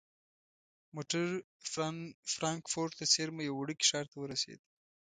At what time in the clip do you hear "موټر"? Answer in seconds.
0.95-1.27